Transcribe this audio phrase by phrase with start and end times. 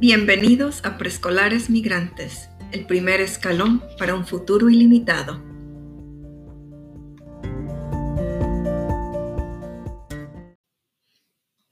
[0.00, 5.42] Bienvenidos a Preescolares Migrantes, el primer escalón para un futuro ilimitado.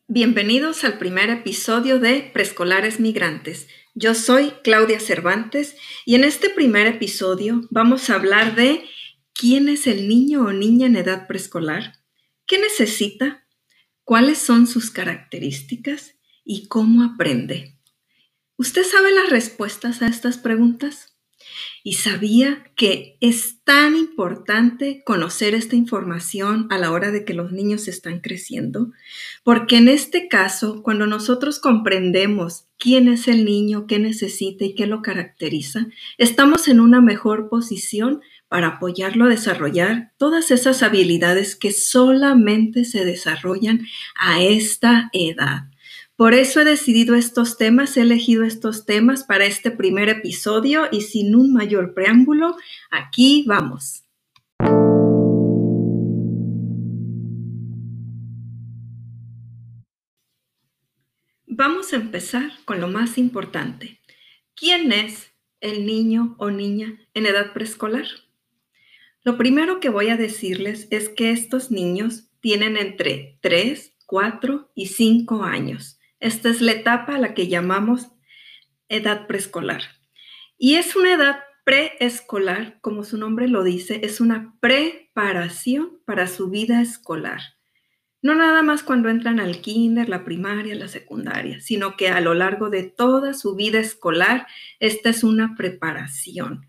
[0.09, 3.69] Bienvenidos al primer episodio de Preescolares Migrantes.
[3.95, 8.87] Yo soy Claudia Cervantes y en este primer episodio vamos a hablar de
[9.35, 11.93] quién es el niño o niña en edad preescolar,
[12.45, 13.47] qué necesita,
[14.03, 17.76] cuáles son sus características y cómo aprende.
[18.59, 21.15] ¿Usted sabe las respuestas a estas preguntas?
[21.85, 27.53] ¿Y sabía que es tan importante conocer esta información a la hora de que los
[27.53, 28.93] niños están creciendo?
[29.45, 34.87] Porque en este caso, cuando nosotros comprendemos quién es el niño, qué necesita y qué
[34.87, 41.73] lo caracteriza, estamos en una mejor posición para apoyarlo a desarrollar todas esas habilidades que
[41.73, 43.87] solamente se desarrollan
[44.19, 45.67] a esta edad.
[46.17, 51.03] Por eso he decidido estos temas, he elegido estos temas para este primer episodio y
[51.03, 52.57] sin un mayor preámbulo,
[52.91, 54.03] aquí vamos.
[61.47, 64.01] Vamos a empezar con lo más importante.
[64.55, 68.07] ¿Quién es el niño o niña en edad preescolar?
[69.23, 74.87] Lo primero que voy a decirles es que estos niños tienen entre 3, 4 y
[74.87, 75.96] 5 años.
[76.21, 78.09] Esta es la etapa a la que llamamos
[78.89, 79.83] edad preescolar.
[80.59, 86.49] Y es una edad preescolar, como su nombre lo dice, es una preparación para su
[86.49, 87.41] vida escolar.
[88.23, 92.35] No nada más cuando entran al kinder, la primaria, la secundaria, sino que a lo
[92.35, 94.47] largo de toda su vida escolar,
[94.81, 96.67] esta es una preparación.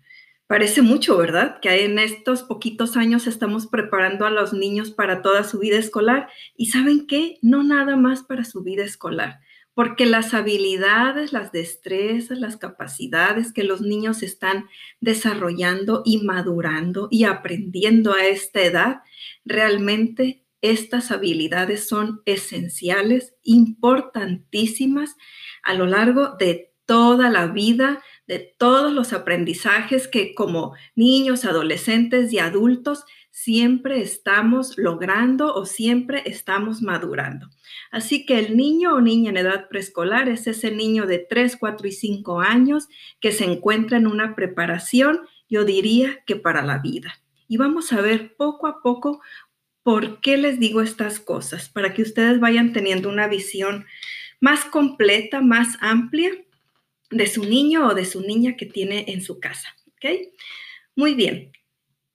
[0.48, 1.60] Parece mucho, ¿verdad?
[1.60, 6.30] Que en estos poquitos años estamos preparando a los niños para toda su vida escolar.
[6.56, 7.38] Y saben qué?
[7.42, 9.40] No nada más para su vida escolar,
[9.74, 14.64] porque las habilidades, las destrezas, las capacidades que los niños están
[15.02, 19.02] desarrollando y madurando y aprendiendo a esta edad,
[19.44, 25.14] realmente estas habilidades son esenciales, importantísimas
[25.62, 32.32] a lo largo de toda la vida, de todos los aprendizajes que como niños, adolescentes
[32.32, 37.48] y adultos siempre estamos logrando o siempre estamos madurando.
[37.90, 41.88] Así que el niño o niña en edad preescolar es ese niño de 3, 4
[41.88, 42.88] y 5 años
[43.18, 47.14] que se encuentra en una preparación, yo diría que para la vida.
[47.48, 49.22] Y vamos a ver poco a poco
[49.82, 53.86] por qué les digo estas cosas, para que ustedes vayan teniendo una visión
[54.38, 56.32] más completa, más amplia
[57.10, 59.74] de su niño o de su niña que tiene en su casa.
[59.86, 60.10] ¿Ok?
[60.94, 61.52] Muy bien.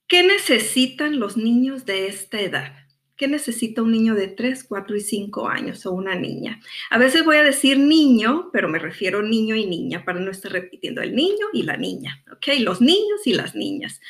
[0.08, 2.74] ¿Qué necesitan los niños de esta edad?
[3.16, 6.60] ¿Qué necesita un niño de 3, 4 y 5 años o una niña?
[6.90, 10.52] A veces voy a decir niño, pero me refiero niño y niña para no estar
[10.52, 12.60] repitiendo el niño y la niña, ¿ok?
[12.60, 14.02] Los niños y las niñas.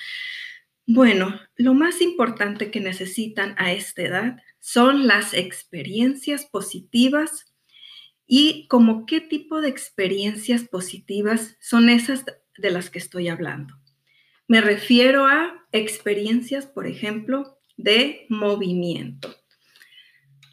[0.86, 7.53] Bueno, lo más importante que necesitan a esta edad son las experiencias positivas
[8.36, 12.26] y como qué tipo de experiencias positivas son esas
[12.58, 13.76] de las que estoy hablando.
[14.48, 19.36] Me refiero a experiencias, por ejemplo, de movimiento.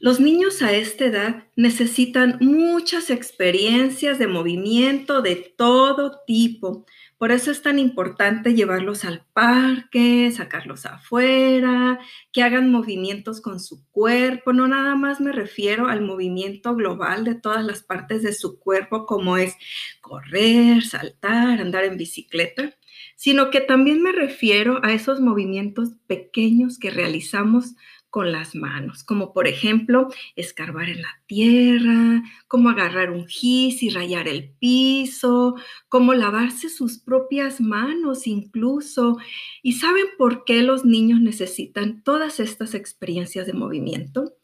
[0.02, 6.86] Los niños a esta edad necesitan muchas experiencias de movimiento de todo tipo.
[7.18, 11.98] Por eso es tan importante llevarlos al parque, sacarlos afuera,
[12.32, 14.54] que hagan movimientos con su cuerpo.
[14.54, 19.04] No nada más me refiero al movimiento global de todas las partes de su cuerpo,
[19.04, 19.54] como es
[20.00, 22.74] correr, saltar, andar en bicicleta,
[23.16, 27.74] sino que también me refiero a esos movimientos pequeños que realizamos
[28.10, 33.90] con las manos, como por ejemplo escarbar en la tierra, como agarrar un gis y
[33.90, 35.54] rayar el piso,
[35.88, 39.16] como lavarse sus propias manos incluso.
[39.62, 44.34] ¿Y saben por qué los niños necesitan todas estas experiencias de movimiento?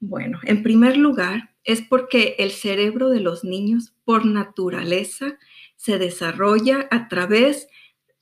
[0.00, 5.38] Bueno, en primer lugar, es porque el cerebro de los niños por naturaleza
[5.76, 7.68] se desarrolla a través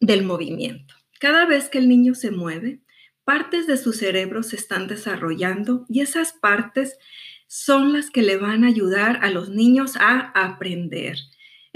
[0.00, 0.94] del movimiento.
[1.20, 2.81] Cada vez que el niño se mueve,
[3.26, 6.96] partes de su cerebro se están desarrollando y esas partes
[7.49, 11.19] son las que le van a ayudar a los niños a aprender.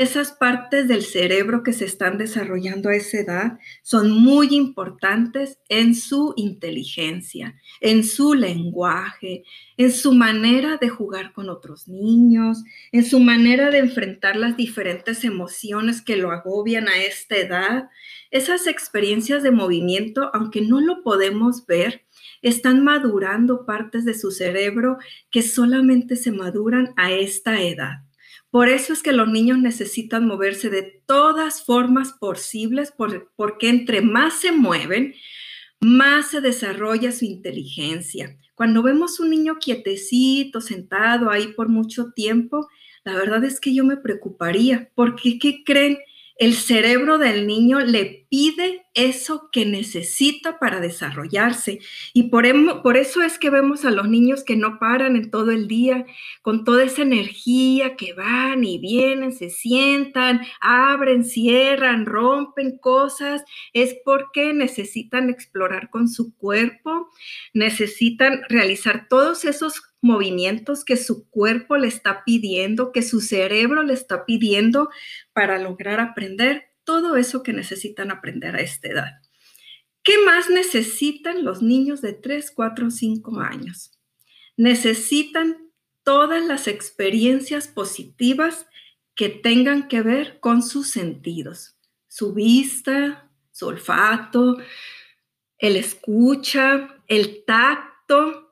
[0.01, 5.95] Esas partes del cerebro que se están desarrollando a esa edad son muy importantes en
[5.95, 9.45] su inteligencia, en su lenguaje,
[9.77, 15.23] en su manera de jugar con otros niños, en su manera de enfrentar las diferentes
[15.23, 17.91] emociones que lo agobian a esta edad.
[18.31, 22.07] Esas experiencias de movimiento, aunque no lo podemos ver,
[22.41, 24.97] están madurando partes de su cerebro
[25.31, 28.10] que solamente se maduran a esta edad.
[28.51, 32.93] Por eso es que los niños necesitan moverse de todas formas posibles,
[33.37, 35.15] porque entre más se mueven,
[35.81, 38.37] más se desarrolla su inteligencia.
[38.55, 42.69] Cuando vemos un niño quietecito, sentado ahí por mucho tiempo,
[43.05, 45.99] la verdad es que yo me preocuparía, porque ¿qué creen?
[46.41, 51.81] El cerebro del niño le pide eso que necesita para desarrollarse.
[52.15, 52.47] Y por,
[52.81, 56.07] por, eso es que vemos a los niños que no paran en todo el día,
[56.41, 63.45] con toda esa energía que van y vienen, se sientan, abren, cierran, rompen cosas.
[63.75, 67.11] Es porque necesitan explorar con su cuerpo,
[67.53, 73.95] necesitan realizar todos esos movimientos que su cuerpo le está pidiendo, que su cerebro le
[73.95, 74.91] está pidiendo
[75.33, 79.13] para lograr aprender todo eso que necesitan aprender a esta edad.
[80.03, 83.99] ¿Qué más necesitan los niños de 3, 4, 5 años?
[84.57, 85.71] Necesitan
[86.03, 88.67] todas las experiencias positivas
[89.15, 91.77] que tengan que ver con sus sentidos,
[92.09, 94.57] su vista, su olfato,
[95.59, 98.50] el escucha, el tacto,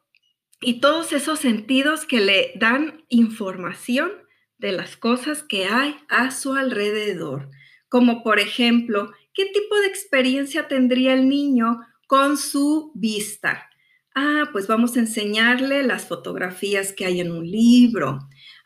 [0.60, 4.10] y todos esos sentidos que le dan información
[4.58, 7.50] de las cosas que hay a su alrededor,
[7.88, 13.70] como por ejemplo, ¿qué tipo de experiencia tendría el niño con su vista?
[14.14, 18.18] Ah, pues vamos a enseñarle las fotografías que hay en un libro.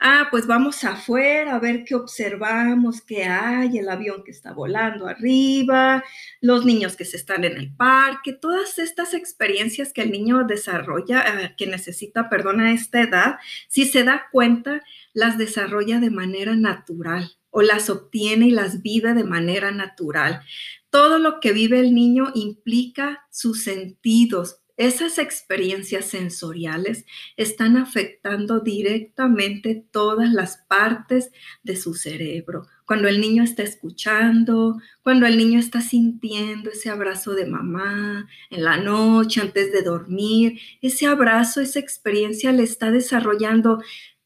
[0.05, 5.07] Ah, pues vamos afuera a ver qué observamos, qué hay, el avión que está volando
[5.07, 6.03] arriba,
[6.41, 11.23] los niños que se están en el parque, todas estas experiencias que el niño desarrolla,
[11.25, 13.37] ah, que necesita, perdón, a esta edad,
[13.69, 14.83] si se da cuenta,
[15.13, 20.43] las desarrolla de manera natural o las obtiene y las vive de manera natural.
[20.91, 27.05] Todo lo que vive el niño implica sus sentidos, esas experiencias sensoriales
[27.37, 31.31] están afectando directamente todas las partes
[31.63, 32.67] de su cerebro.
[32.85, 38.65] Cuando el niño está escuchando, cuando el niño está sintiendo ese abrazo de mamá en
[38.65, 43.81] la noche antes de dormir, ese abrazo, esa experiencia le está desarrollando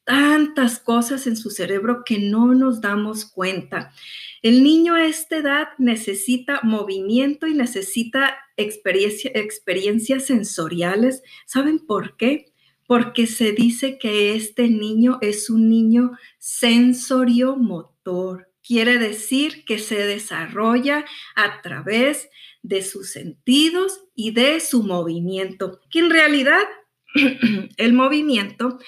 [0.06, 3.92] tantas cosas en su cerebro que no nos damos cuenta.
[4.40, 11.22] El niño a esta edad necesita movimiento y necesita experiencias sensoriales.
[11.44, 12.52] ¿Saben por qué?
[12.86, 18.48] Porque se dice que este niño es un niño sensorio-motor.
[18.62, 21.04] Quiere decir que se desarrolla
[21.34, 22.28] a través
[22.62, 26.62] de sus sentidos y de su movimiento, que en realidad
[27.76, 28.78] el movimiento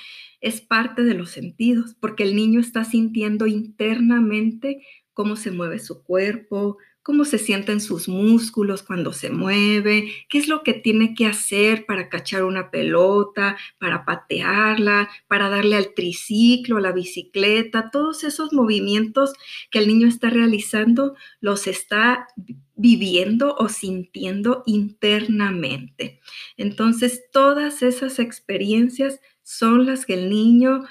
[0.40, 4.82] es parte de los sentidos, porque el niño está sintiendo internamente
[5.12, 10.48] cómo se mueve su cuerpo, cómo se sienten sus músculos cuando se mueve, qué es
[10.48, 16.76] lo que tiene que hacer para cachar una pelota, para patearla, para darle al triciclo,
[16.76, 19.32] a la bicicleta, todos esos movimientos
[19.70, 22.28] que el niño está realizando los está
[22.74, 26.20] viviendo o sintiendo internamente.
[26.56, 30.84] Entonces, todas esas experiencias son las que el niño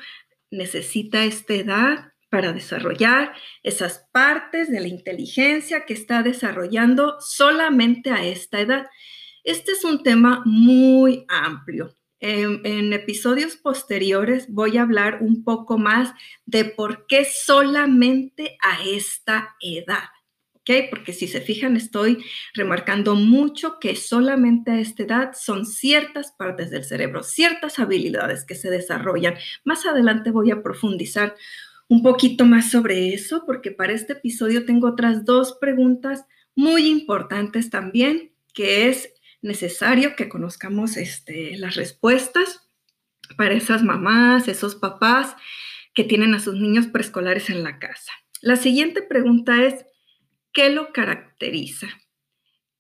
[0.50, 3.34] necesita a esta edad para desarrollar
[3.64, 8.88] esas partes de la inteligencia que está desarrollando solamente a esta edad.
[9.44, 11.96] Este es un tema muy amplio.
[12.20, 16.14] En, episodios posteriores voy a hablar un poco más
[16.46, 20.10] de por qué solamente a esta edad.
[20.56, 20.90] ¿ok?
[20.90, 22.26] Porque si se fijan, estoy
[22.56, 28.56] remarcando mucho que solamente a esta edad son ciertas partes del cerebro, ciertas habilidades que
[28.56, 29.36] se desarrollan.
[29.64, 31.36] Más adelante voy a profundizar
[31.90, 36.26] un poquito más sobre eso, porque para este episodio tengo otras dos preguntas
[36.56, 42.68] muy importantes también, que es necesario que conozcamos este, las respuestas
[43.38, 45.36] para esas mamás, esos papás
[45.94, 48.12] que tienen a sus niños preescolares en la casa.
[48.42, 49.86] La siguiente pregunta es,
[50.54, 51.88] ¿qué lo caracteriza?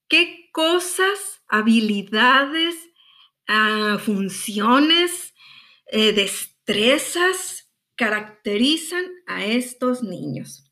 [0.07, 2.75] ¿Qué cosas, habilidades,
[3.47, 5.33] ah, funciones,
[5.87, 7.56] eh, destrezas
[7.97, 10.71] caracterizan a estos niños?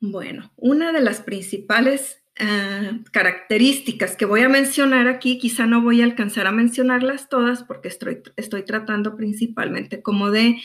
[0.00, 6.00] Bueno, una de las principales ah, características que voy a mencionar aquí, quizá no voy
[6.00, 10.60] a alcanzar a mencionarlas todas porque estoy, estoy tratando principalmente como de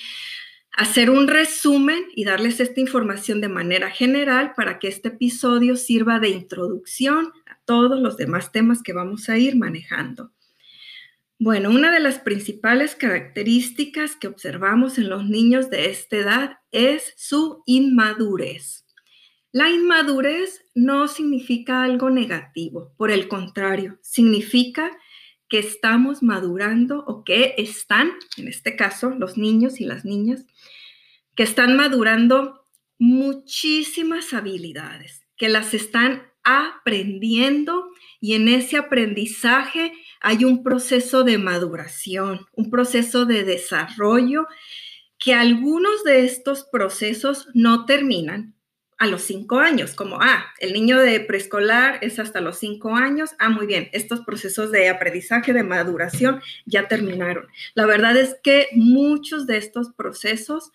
[0.71, 6.19] hacer un resumen y darles esta información de manera general para que este episodio sirva
[6.19, 10.31] de introducción a todos los demás temas que vamos a ir manejando.
[11.41, 17.13] Bueno, una de las principales características que observamos en los niños de esta edad es
[17.15, 18.85] su inmadurez.
[19.53, 24.91] La inmadurez no significa algo negativo, por el contrario, significa
[25.47, 30.45] que estamos madurando o que están, en este caso, los niños y las niñas,
[31.37, 32.65] que están madurando
[32.97, 42.45] muchísimas habilidades, que las están aprendiendo y en ese aprendizaje hay un proceso de maduración,
[42.53, 44.47] un proceso de desarrollo,
[45.17, 48.55] que algunos de estos procesos no terminan
[48.97, 53.31] a los cinco años, como, ah, el niño de preescolar es hasta los cinco años,
[53.39, 57.47] ah, muy bien, estos procesos de aprendizaje, de maduración ya terminaron.
[57.75, 60.71] La verdad es que muchos de estos procesos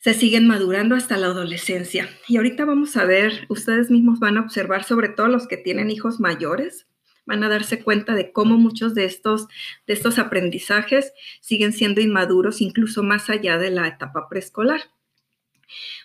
[0.00, 2.08] se siguen madurando hasta la adolescencia.
[2.26, 5.90] Y ahorita vamos a ver, ustedes mismos van a observar, sobre todo los que tienen
[5.90, 6.86] hijos mayores,
[7.26, 9.48] van a darse cuenta de cómo muchos de estos,
[9.86, 14.80] de estos aprendizajes siguen siendo inmaduros incluso más allá de la etapa preescolar.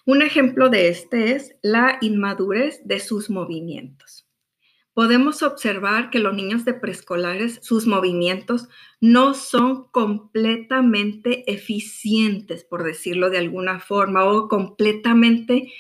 [0.05, 4.27] Un ejemplo de este es la inmadurez de sus movimientos.
[4.93, 8.67] Podemos observar que los niños de preescolares, sus movimientos
[8.99, 15.71] no son completamente eficientes, por decirlo de alguna forma, o completamente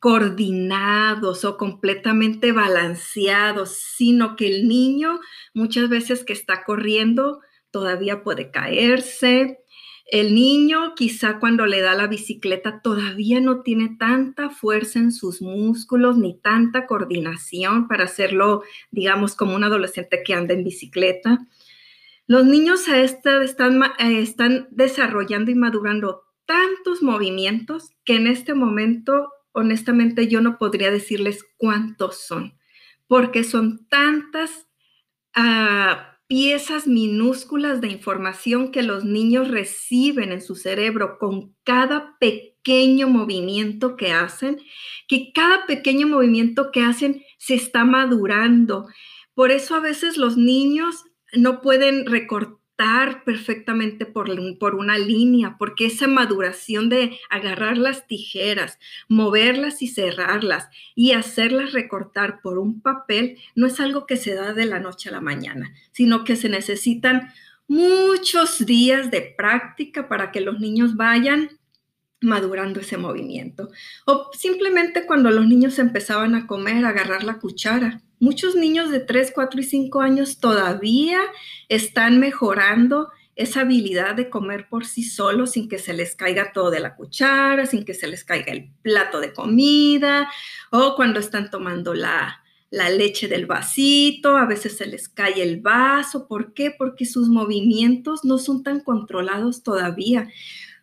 [0.00, 5.20] coordinados o completamente balanceados, sino que el niño
[5.54, 7.40] muchas veces que está corriendo
[7.70, 9.60] todavía puede caerse,
[10.10, 15.40] el niño quizá cuando le da la bicicleta todavía no tiene tanta fuerza en sus
[15.40, 21.46] músculos ni tanta coordinación para hacerlo, digamos, como un adolescente que anda en bicicleta.
[22.26, 28.54] Los niños a esta están, eh, están desarrollando y madurando tantos movimientos que en este
[28.54, 32.58] momento, honestamente, yo no podría decirles cuántos son,
[33.06, 34.66] porque son tantas...
[35.36, 43.08] Uh, piezas minúsculas de información que los niños reciben en su cerebro con cada pequeño
[43.08, 44.60] movimiento que hacen,
[45.08, 48.86] que cada pequeño movimiento que hacen se está madurando.
[49.34, 52.59] Por eso a veces los niños no pueden recortar
[53.24, 60.68] perfectamente por, por una línea, porque esa maduración de agarrar las tijeras, moverlas y cerrarlas
[60.94, 65.08] y hacerlas recortar por un papel no es algo que se da de la noche
[65.08, 67.32] a la mañana, sino que se necesitan
[67.68, 71.59] muchos días de práctica para que los niños vayan
[72.20, 73.70] madurando ese movimiento.
[74.06, 79.32] O simplemente cuando los niños empezaban a comer, agarrar la cuchara Muchos niños de 3,
[79.34, 81.20] 4 y 5 años todavía
[81.70, 86.70] están mejorando esa habilidad de comer por sí solos sin que se les caiga todo
[86.70, 90.30] de la cuchara, sin que se les caiga el plato de comida
[90.70, 95.62] o cuando están tomando la, la leche del vasito, a veces se les cae el
[95.62, 96.28] vaso.
[96.28, 96.74] ¿Por qué?
[96.76, 100.28] Porque sus movimientos no son tan controlados todavía.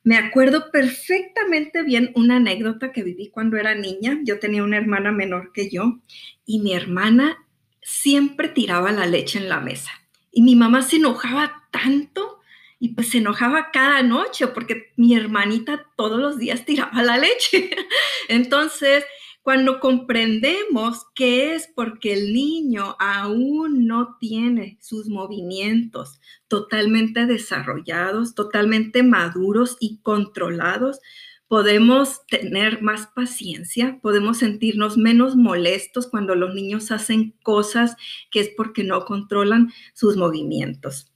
[0.08, 4.20] Me acuerdo perfectamente bien una anécdota que viví cuando era niña.
[4.24, 6.00] Yo tenía una hermana menor que yo
[6.46, 7.46] y mi hermana
[7.82, 9.92] siempre tiraba la leche en la mesa.
[10.32, 12.40] Y mi mamá se enojaba tanto
[12.80, 17.70] y pues se enojaba cada noche porque mi hermanita todos los días tiraba la leche.
[18.30, 19.04] Entonces,
[19.48, 29.04] cuando comprendemos que es porque el niño aún no tiene sus movimientos totalmente desarrollados, totalmente
[29.04, 31.00] maduros y controlados,
[31.48, 37.96] podemos tener más paciencia, podemos sentirnos menos molestos cuando los niños hacen cosas
[38.30, 41.14] que es porque no controlan sus movimientos.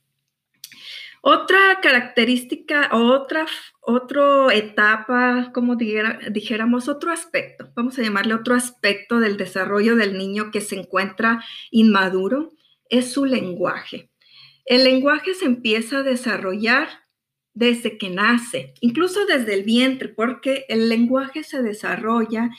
[1.24, 3.46] Otra característica, otra,
[3.80, 10.50] otra etapa, como dijéramos, otro aspecto, vamos a llamarle otro aspecto del desarrollo del niño
[10.50, 12.54] que se encuentra inmaduro,
[12.90, 14.10] es su lenguaje.
[14.66, 16.88] El lenguaje se empieza a desarrollar
[17.54, 22.50] desde que nace, incluso desde el vientre, porque el lenguaje se desarrolla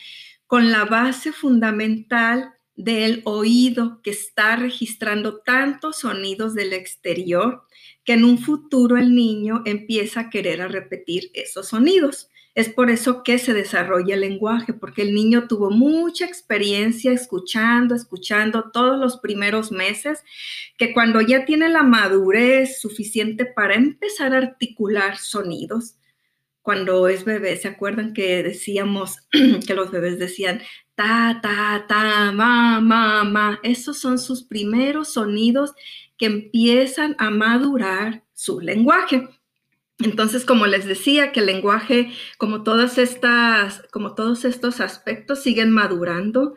[0.47, 7.66] con la base fundamental del oído que está registrando tantos sonidos del exterior
[8.04, 12.28] que en un futuro el niño empieza a querer a repetir esos sonidos.
[12.54, 17.94] Es por eso que se desarrolla el lenguaje, porque el niño tuvo mucha experiencia escuchando,
[17.94, 20.23] escuchando todos los primeros meses,
[20.76, 25.97] que cuando ya tiene la madurez suficiente para empezar a articular sonidos,
[26.61, 29.16] cuando es bebé, ¿se acuerdan que decíamos
[29.66, 30.61] que los bebés decían
[30.94, 33.61] ta, ta, ta, ma, ma, ma?
[33.62, 35.73] Esos son sus primeros sonidos
[36.23, 39.29] que empiezan a madurar su lenguaje.
[39.99, 45.73] Entonces, como les decía, que el lenguaje, como todas estas, como todos estos aspectos siguen
[45.73, 46.55] madurando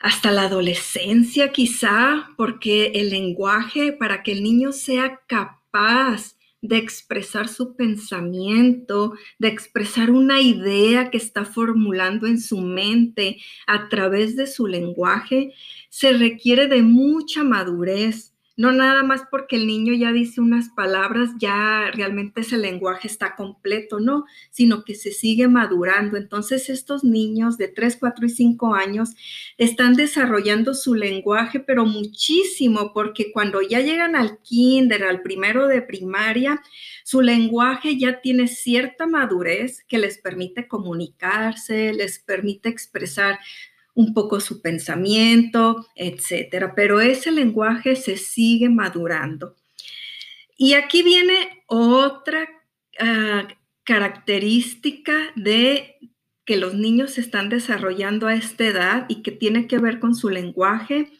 [0.00, 7.46] hasta la adolescencia quizá, porque el lenguaje, para que el niño sea capaz de expresar
[7.46, 14.48] su pensamiento, de expresar una idea que está formulando en su mente a través de
[14.48, 15.54] su lenguaje,
[15.90, 21.30] se requiere de mucha madurez No nada más porque el niño ya dice unas palabras,
[21.40, 26.16] ya realmente ese lenguaje está completo, no, sino que se sigue madurando.
[26.16, 29.16] Entonces estos niños de 3, 4 y 5 años
[29.58, 35.82] están desarrollando su lenguaje, pero muchísimo, porque cuando ya llegan al kinder, al primero de
[35.82, 36.62] primaria,
[37.02, 43.40] su lenguaje ya tiene cierta madurez que les permite comunicarse, les permite expresar
[43.94, 46.74] un poco su pensamiento, etcétera.
[46.74, 49.54] Pero ese lenguaje se sigue madurando.
[50.56, 52.48] Y aquí viene otra
[53.00, 53.48] ah,
[53.84, 55.98] característica de
[56.44, 60.14] que los niños se están desarrollando a esta edad y que tiene que ver con
[60.14, 61.10] su lenguaje,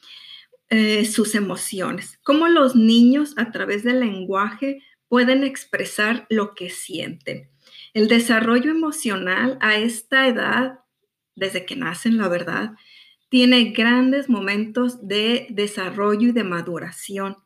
[0.69, 2.19] eh, sus emociones.
[2.23, 7.49] Cómo los niños a través del lenguaje pueden expresar lo que sienten.
[7.95, 10.81] El desarrollo emocional a esta edad
[11.37, 12.73] desde que nacen, la verdad,
[13.29, 17.37] tiene grandes momentos de desarrollo y de maduración.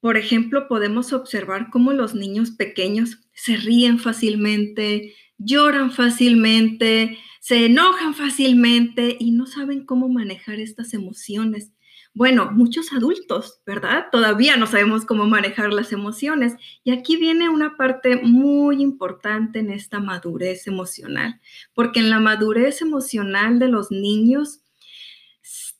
[0.00, 8.14] Por ejemplo, podemos observar cómo los niños pequeños se ríen fácilmente, lloran fácilmente, se enojan
[8.14, 11.72] fácilmente y no saben cómo manejar estas emociones.
[12.16, 14.06] Bueno, muchos adultos, ¿verdad?
[14.10, 16.54] Todavía no sabemos cómo manejar las emociones.
[16.82, 21.42] Y aquí viene una parte muy importante en esta madurez emocional,
[21.74, 24.62] porque en la madurez emocional de los niños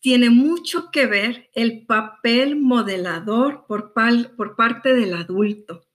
[0.00, 5.86] tiene mucho que ver el papel modelador por, parte del adulto.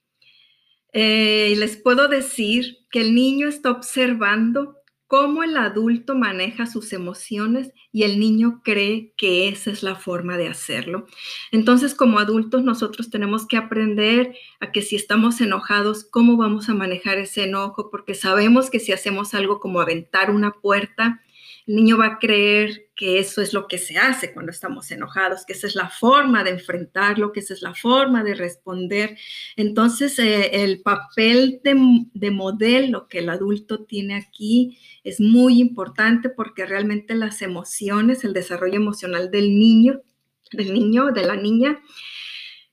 [0.91, 4.80] Eh, les puedo decir que el niño está observando
[5.11, 10.37] cómo el adulto maneja sus emociones y el niño cree que esa es la forma
[10.37, 11.05] de hacerlo.
[11.51, 16.75] Entonces, como adultos, nosotros tenemos que aprender a que si estamos enojados, cómo vamos a
[16.75, 21.21] manejar ese enojo, porque sabemos que si hacemos algo como aventar una puerta,
[21.67, 25.43] el niño va a creer que eso es lo que se hace cuando estamos enojados,
[25.43, 29.17] que esa es la forma de enfrentarlo, que esa es la forma de responder.
[29.55, 31.75] Entonces, eh, el papel de,
[32.13, 38.33] de modelo que el adulto tiene aquí es muy importante porque realmente las emociones, el
[38.33, 40.03] desarrollo emocional del niño,
[40.51, 41.81] del niño, de la niña,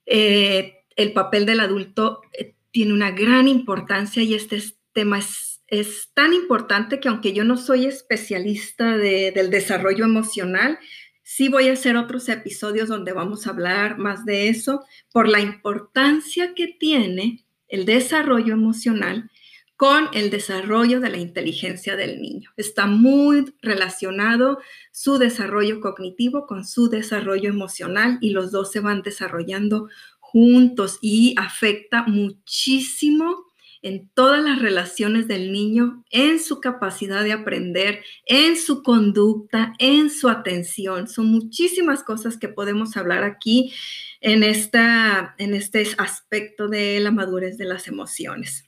[0.05, 4.63] eh, el papel del adulto eh, tiene una gran importancia y este
[4.93, 10.79] tema es es tan importante que aunque yo no soy especialista del desarrollo emocional,
[11.23, 15.41] sí voy a hacer otros episodios donde vamos a hablar más de eso por la
[15.41, 19.31] importancia que tiene el desarrollo emocional
[19.77, 22.51] con el desarrollo de la inteligencia del niño.
[22.57, 24.59] Está muy relacionado
[24.91, 31.35] su desarrollo cognitivo con su desarrollo emocional y los dos se van desarrollando juntos y
[31.39, 33.48] afecta muchísimo
[33.83, 40.11] en todas las relaciones del niño, en su capacidad de aprender, en su conducta, en
[40.11, 41.09] su atención.
[41.09, 43.73] Son muchísimas cosas que podemos hablar aquí
[44.21, 48.65] en, esta, en este aspecto de la madurez de las emociones.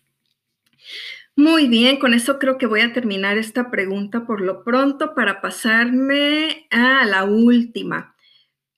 [1.36, 5.40] Muy bien, con eso creo que voy a terminar esta pregunta por lo pronto para
[5.40, 8.14] pasarme a la última.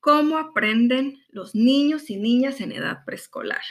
[0.01, 3.62] ¿Cómo aprenden los niños y niñas en edad preescolar?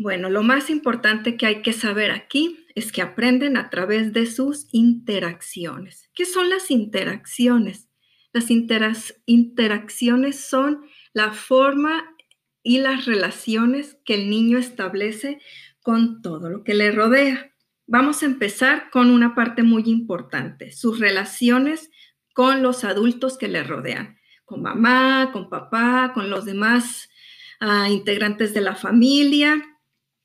[0.00, 4.26] Bueno, lo más importante que hay que saber aquí es que aprenden a través de
[4.26, 6.08] sus interacciones.
[6.14, 7.88] ¿Qué son las interacciones?
[8.32, 12.14] Las interacciones son la forma
[12.62, 15.40] y las relaciones que el niño establece
[15.82, 17.50] con todo lo que le rodea.
[17.88, 21.90] Vamos a empezar con una parte muy importante, sus relaciones
[22.34, 27.10] con los adultos que le rodean, con mamá, con papá, con los demás
[27.58, 29.67] ah, integrantes de la familia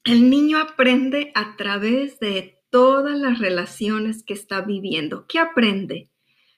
[0.03, 5.27] el niño aprende a través de todas las relaciones que está viviendo.
[5.27, 6.09] ¿Qué aprende?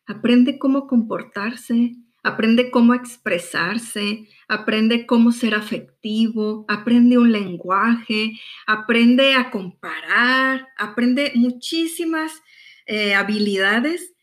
[0.08, 9.51] Aprende cómo comportarse, aprende cómo expresarse, aprende cómo ser afectivo, aprende un lenguaje, aprende a
[9.51, 12.41] comparar, aprende muchísimas
[12.88, 14.13] eh, habilidades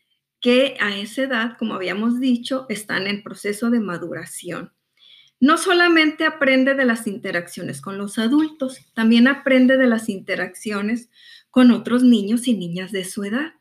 [0.41, 4.73] que a esa edad, como habíamos dicho, están en proceso de maduración
[5.43, 11.09] no solamente aprende de las interacciones con los adultos, también aprende de las interacciones
[11.51, 13.51] con otros niños y niñas de su edad,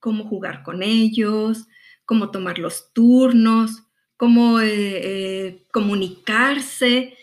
[0.00, 1.66] cómo jugar con ellos,
[2.04, 3.84] cómo tomar los turnos,
[4.18, 7.16] cómo eh, eh, comunicarse.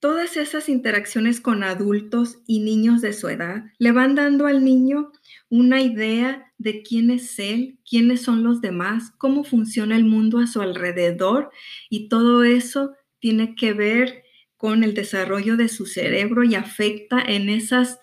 [0.00, 5.12] Todas esas interacciones con adultos y niños de su edad le van dando al niño
[5.50, 10.46] una idea de quién es él, quiénes son los demás, cómo funciona el mundo a
[10.46, 11.50] su alrededor
[11.88, 14.24] y todo eso tiene que ver
[14.56, 17.98] con el desarrollo de su cerebro y afecta en esas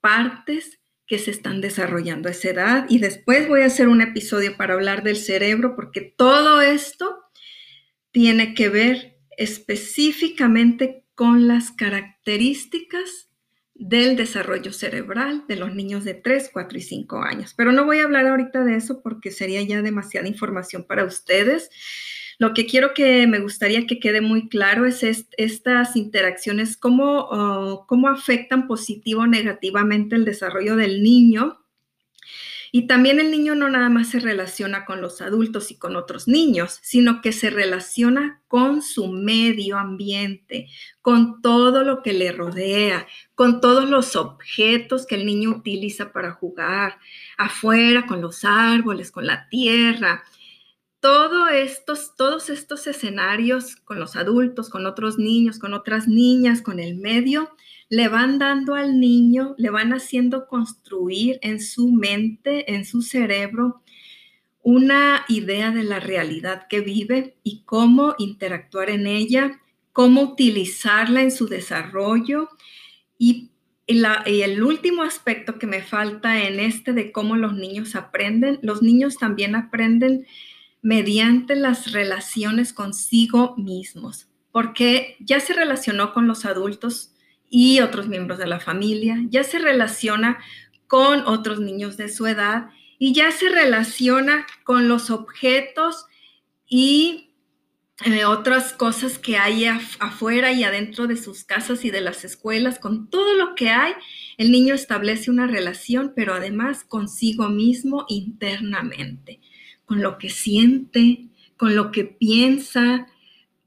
[0.00, 2.86] partes que se están desarrollando a esa edad.
[2.88, 7.16] Y después voy a hacer un episodio para hablar del cerebro porque todo esto
[8.12, 13.28] tiene que ver específicamente con las características
[13.78, 17.54] del desarrollo cerebral de los niños de 3, 4 y 5 años.
[17.54, 21.70] Pero no voy a hablar ahorita de eso porque sería ya demasiada información para ustedes.
[22.38, 27.86] Lo que quiero que me gustaría que quede muy claro es estas interacciones, cómo, oh,
[27.86, 31.65] cómo afectan positivo o negativamente el desarrollo del niño.
[32.76, 36.28] Y también el niño no nada más se relaciona con los adultos y con otros
[36.28, 40.68] niños, sino que se relaciona con su medio ambiente,
[41.00, 46.32] con todo lo que le rodea, con todos los objetos que el niño utiliza para
[46.32, 46.98] jugar,
[47.38, 50.22] afuera, con los árboles, con la tierra,
[51.52, 56.96] estos, todos estos escenarios con los adultos, con otros niños, con otras niñas, con el
[56.96, 57.50] medio,
[57.88, 63.82] le van dando al niño, le van haciendo construir en su mente, en su cerebro,
[64.62, 69.60] una idea de la realidad que vive y cómo interactuar en ella,
[69.92, 72.48] cómo utilizarla en su desarrollo.
[73.16, 73.50] Y
[73.86, 79.16] el último aspecto que me falta en este de cómo los niños aprenden, los niños
[79.18, 80.26] también aprenden
[80.86, 87.10] mediante las relaciones consigo mismos, porque ya se relacionó con los adultos
[87.50, 90.38] y otros miembros de la familia, ya se relaciona
[90.86, 92.70] con otros niños de su edad
[93.00, 96.06] y ya se relaciona con los objetos
[96.68, 97.30] y
[98.04, 102.78] eh, otras cosas que hay afuera y adentro de sus casas y de las escuelas,
[102.78, 103.92] con todo lo que hay,
[104.38, 109.40] el niño establece una relación, pero además consigo mismo internamente
[109.86, 113.06] con lo que siente, con lo que piensa,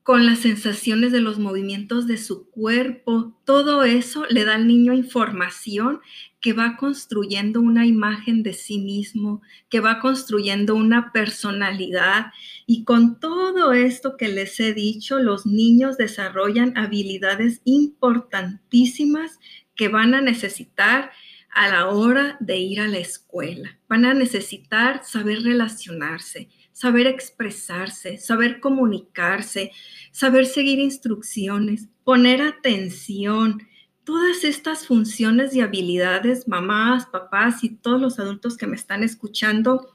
[0.04, 3.40] con las sensaciones de los movimientos de su cuerpo.
[3.46, 6.02] Todo eso le da al niño información
[6.42, 12.28] que va construyendo una imagen de sí mismo, que va construyendo una personalidad.
[12.66, 19.40] Y con todo esto que les he dicho, los niños desarrollan habilidades importantísimas
[19.76, 21.12] que van a necesitar
[21.52, 23.78] a la hora de ir a la escuela.
[23.88, 29.72] Van a necesitar saber relacionarse, saber expresarse, saber comunicarse,
[30.12, 33.62] saber seguir instrucciones, poner atención.
[34.04, 39.94] Todas estas funciones y habilidades, mamás, papás y todos los adultos que me están escuchando,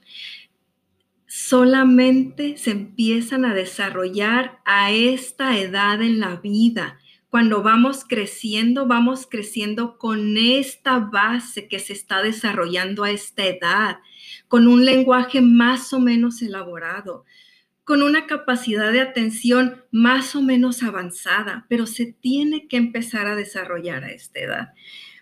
[1.27, 6.99] solamente se empiezan a desarrollar a esta edad en la vida
[7.35, 13.99] cuando vamos creciendo, vamos creciendo con esta base que se está desarrollando a esta edad,
[14.47, 17.25] con un lenguaje más o menos elaborado,
[17.83, 23.35] con una capacidad de atención más o menos avanzada, pero se tiene que empezar a
[23.35, 24.69] desarrollar a esta edad.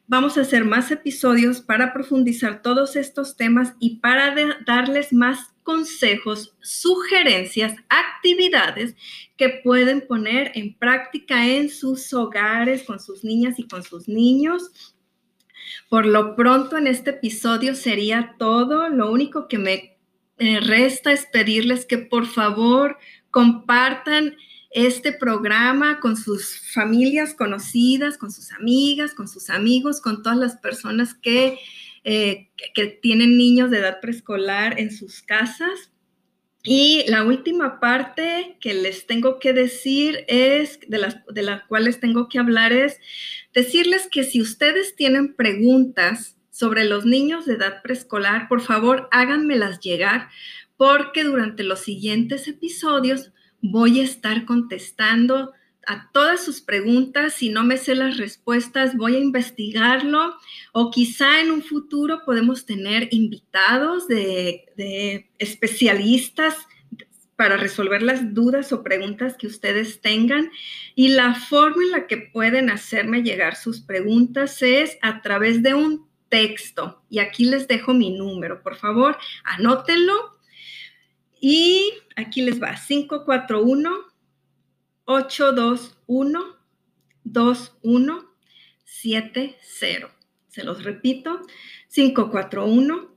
[0.07, 4.35] Vamos a hacer más episodios para profundizar todos estos temas y para
[4.67, 8.95] darles más consejos, sugerencias, actividades
[9.37, 14.71] que pueden poner en práctica en sus hogares, con sus niñas y con sus niños.
[15.89, 18.89] Por lo pronto en este episodio sería todo.
[18.89, 19.99] Lo único que me
[20.39, 22.99] eh, resta es pedirles que por favor
[23.31, 24.37] compartan
[24.71, 30.57] este programa con sus familias conocidas, con sus amigas, con sus amigos, con todas las
[30.57, 31.59] personas que
[32.05, 35.93] eh, que tienen niños de edad preescolar en sus casas.
[36.65, 41.99] Y la última parte que les tengo que decir es, de las, de las cuales
[41.99, 42.99] tengo que hablar es
[43.53, 49.81] decirles que si ustedes tienen preguntas sobre los niños de edad preescolar, por favor háganmelas
[49.81, 50.29] llegar
[50.77, 55.53] porque durante los siguientes episodios voy a estar contestando
[55.87, 57.35] a todas sus preguntas.
[57.35, 60.37] Si no me sé las respuestas, voy a investigarlo
[60.73, 66.57] o quizá en un futuro podemos tener invitados de, especialistas
[67.37, 70.51] para resolver las dudas o preguntas que ustedes tengan.
[70.95, 75.75] Y la forma en la que pueden hacerme llegar sus preguntas es a través de
[75.75, 77.03] un texto.
[77.11, 78.63] Y aquí les dejo mi número.
[78.63, 80.39] Por favor, anótenlo.
[81.41, 84.12] Y aquí les va, 541
[85.05, 86.57] 821
[87.25, 89.57] 2170.
[90.49, 91.41] Se los repito,
[91.89, 93.11] 541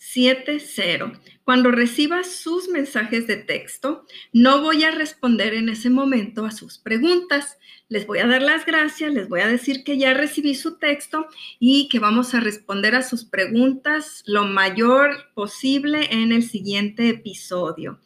[0.00, 1.20] 821 2170.
[1.44, 6.78] Cuando reciba sus mensajes de texto, no voy a responder en ese momento a sus
[6.78, 7.58] preguntas.
[7.88, 11.26] Les voy a dar las gracias, les voy a decir que ya recibí su texto
[11.58, 18.00] y que vamos a responder a sus preguntas lo mayor posible en el siguiente episodio.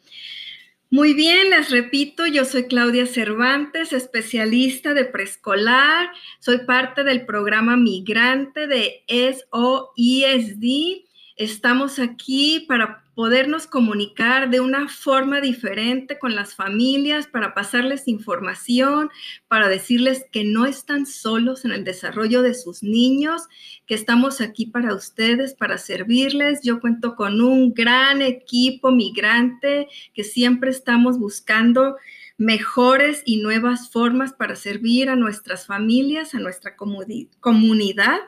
[0.89, 7.75] Muy bien, les repito, yo soy Claudia Cervantes, especialista de preescolar, soy parte del programa
[7.75, 11.05] migrante de SOESD.
[11.37, 19.09] Estamos aquí para podernos comunicar de una forma diferente con las familias, para pasarles información,
[19.49, 23.43] para decirles que no están solos en el desarrollo de sus niños,
[23.85, 26.61] que estamos aquí para ustedes, para servirles.
[26.63, 31.97] Yo cuento con un gran equipo migrante que siempre estamos buscando
[32.37, 38.19] mejores y nuevas formas para servir a nuestras familias, a nuestra comunidad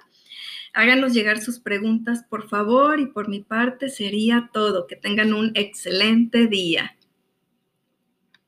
[0.77, 4.85] Háganos llegar sus preguntas, por favor, y por mi parte sería todo.
[4.85, 6.96] Que tengan un excelente día.